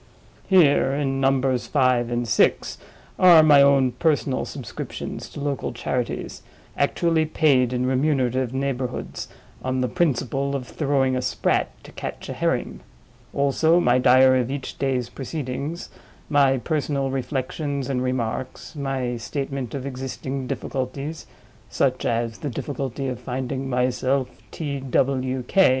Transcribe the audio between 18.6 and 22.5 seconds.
my statement of existing difficulties (such as the